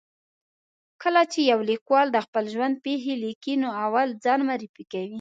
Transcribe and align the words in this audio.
کله 1.03 1.21
چې 1.31 1.39
یو 1.51 1.59
لیکوال 1.69 2.07
د 2.11 2.17
خپل 2.25 2.43
ژوند 2.53 2.75
پېښې 2.85 3.13
لیکي، 3.23 3.53
نو 3.61 3.69
اول 3.85 4.07
ځان 4.23 4.39
معرفي 4.47 4.83
کوي. 4.91 5.09